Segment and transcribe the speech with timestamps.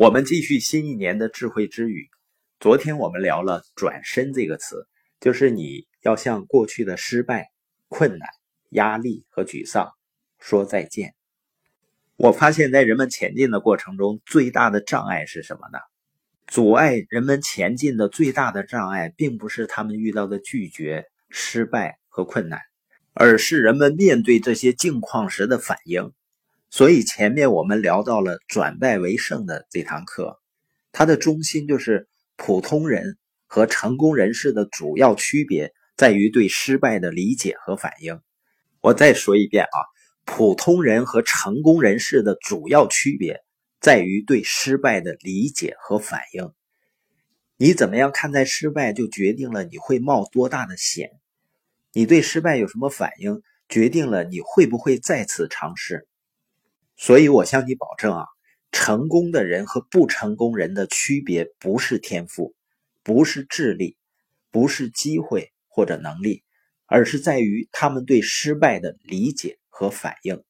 [0.00, 2.08] 我们继续新一年的智慧之语。
[2.58, 4.88] 昨天我们聊了“转身”这个词，
[5.20, 7.50] 就是你要向过去的失败、
[7.88, 8.26] 困难、
[8.70, 9.92] 压力和沮丧
[10.38, 11.14] 说再见。
[12.16, 15.78] 我发现，在人们前进的过程中，最大的障碍是什么呢？
[16.46, 22.58] 阻碍人们前进的最大的障碍，并不是他们遇到的拒绝、失败和困难，
[23.12, 26.10] 而是人们面对这些境况时的反应。
[26.70, 30.40] 所以前面我们聊到了转败为胜的这堂课，
[30.92, 38.20] 它的中心就是普通人和成功人士的主要区别在于对失败的理解和反应。
[38.80, 39.78] 我再说一遍啊，
[40.24, 43.40] 普通人和成功人士的主要区别
[43.80, 46.52] 在于对失败的理解和反应。
[47.56, 51.08] 你怎么样看待失败，就决定了你会冒多大的险；
[51.92, 56.06] 你对失败有什么反应，决定了你会不会再次尝试。
[57.02, 58.26] 所以，我向你保证啊，
[58.72, 62.54] 成功的人和不成功人的区别不是天赋，
[63.02, 63.96] 不是智力，
[64.50, 66.44] 不是机会或者能力，
[66.84, 70.44] 而是在于他们对失败的理解和反应。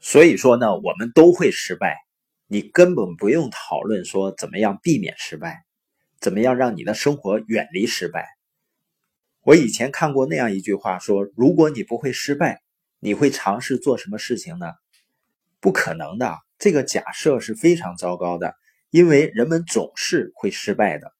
[0.00, 1.96] 所以说呢，我们都会失败，
[2.46, 5.64] 你根本不用讨论说怎么样避免失败，
[6.20, 8.28] 怎么样让你的生活远离失败。
[9.40, 12.60] 我以前看过那样一句话说：如果你不会失败，
[12.98, 14.66] 你会尝试做什么事情呢？
[15.60, 18.54] 不可能的，这个假设是非常糟糕的，
[18.90, 21.12] 因为人们总是会失败的。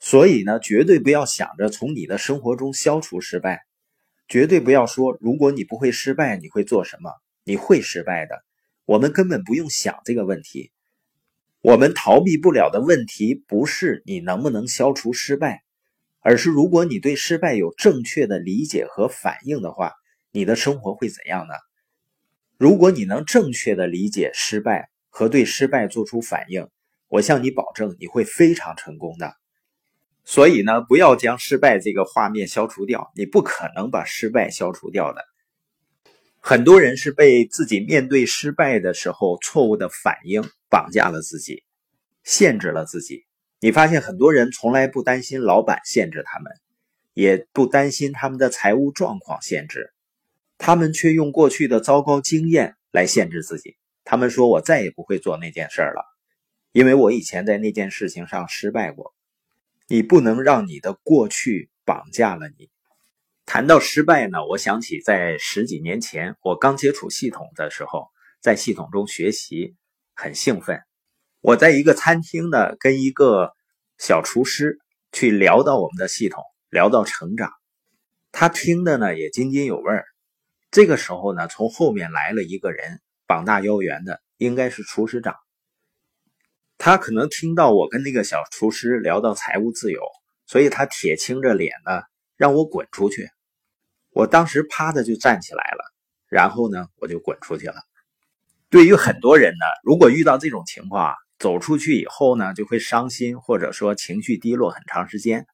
[0.00, 3.62] 所以呢，绝对不要想着从你的生活中消除失败，
[4.26, 7.12] 绝对不要说如果你不会失败，你会做什么？
[7.44, 8.42] 你会失败的。
[8.84, 10.72] 我们根本不用想这个问题。
[11.60, 15.62] 我们逃避不了的问题不是你能不能消除失败，
[16.20, 19.92] 而是如果你对失败有正确的理解和反应的话，
[20.32, 21.54] 你的生活会怎样呢？
[22.62, 26.68] 如果你能正确的理解失败和对失败做出反应，
[27.08, 29.34] 我向你保证你会非常成功的。
[30.22, 35.24] 所以呢，不要将失败这个画面消除掉，你不可能把失败消除掉的。
[36.38, 41.64] 很多人是被自己面对失败的时候错误的反应绑架了自己，
[42.22, 43.24] 限制了自己。
[43.58, 46.52] 你发现很多人从来不担心老板限制他们，
[47.12, 49.92] 也不担心他们的财务状况限制。
[50.64, 53.76] 他们却用过去的糟糕经验来限制自己。
[54.04, 56.04] 他们说：“我再也不会做那件事了，
[56.70, 59.12] 因为我以前在那件事情上失败过。”
[59.90, 62.70] 你不能让你的过去绑架了你。
[63.44, 68.06] 谈到失败呢，我想起在十几年前我刚接触系统的时候，
[68.40, 69.74] 在系统中学习
[70.14, 70.80] 很兴奋。
[71.40, 73.50] 我在一个餐厅呢，跟一个
[73.98, 74.78] 小厨师
[75.10, 76.40] 去聊到我们的系统，
[76.70, 77.50] 聊到成长，
[78.30, 80.04] 他听的呢也津津有味儿。
[80.72, 85.36] 这个时候呢，从后面来了一个人，膀大腰圆的，应该是厨师长。
[86.78, 90.00] 他可能听到我跟那个小厨师聊到财务自由，
[90.46, 92.00] 所以他铁青着脸呢，
[92.38, 93.28] 让我滚出去。
[94.12, 95.92] 我当时啪的就站起来了，
[96.30, 97.74] 然后呢，我就滚出去了。
[98.70, 105.46] 对于很多人呢，如果遇到这种情况，走出去以后呢，就会伤心或者说情绪低落很长时间。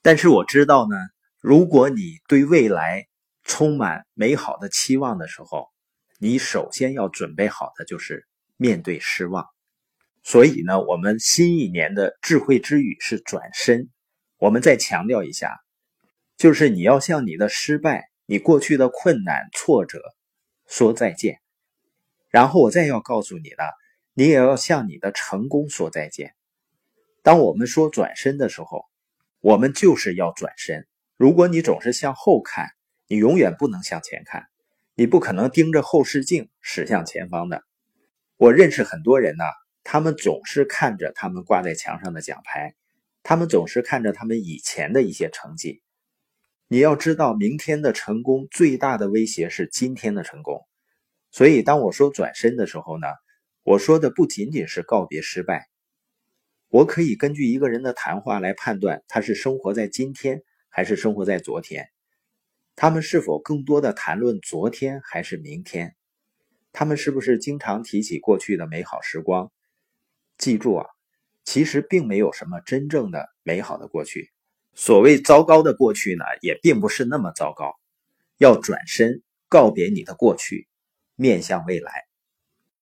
[0.00, 0.96] 但是我知道呢，
[1.42, 3.06] 如果你对未来，
[3.46, 5.68] 充满美好的期望的时候，
[6.18, 8.26] 你首先要准备好的就是
[8.56, 9.46] 面对失望。
[10.22, 13.88] 所以呢，我们新一年的智慧之语是转身。
[14.38, 15.56] 我们再强调一下，
[16.36, 20.02] 就是你要向你的失败、你过去的困难、挫折
[20.66, 21.38] 说再见。
[22.28, 23.64] 然后我再要告诉你呢，
[24.12, 26.34] 你也要向你的成功说再见。
[27.22, 28.84] 当我们说转身的时候，
[29.40, 30.86] 我们就是要转身。
[31.16, 32.68] 如果你总是向后看，
[33.08, 34.46] 你永远不能向前看，
[34.94, 37.62] 你不可能盯着后视镜驶向前方的。
[38.36, 39.44] 我认识很多人呢，
[39.84, 42.74] 他们总是看着他们挂在墙上的奖牌，
[43.22, 45.82] 他们总是看着他们以前的一些成绩。
[46.68, 50.66] 你要知道，明天的成功最大的威胁是今天的成功。
[51.30, 53.06] 所以，当我说转身的时候呢，
[53.62, 55.68] 我说的不仅仅是告别失败。
[56.68, 61.88] 我可以根据一个人的谈话来判断他是生活在今天还是生活在昨天。
[62.76, 65.96] 他们是否更多的谈论昨天还是明天？
[66.72, 69.50] 他们是不是经常提起过去的美好时光？
[70.36, 70.86] 记住啊，
[71.42, 74.30] 其实并没有什么真正的美好的过去。
[74.74, 77.74] 所谓糟糕的过去呢，也并不是那么糟糕。
[78.36, 80.68] 要转身告别你的过去，
[81.14, 82.05] 面向未来。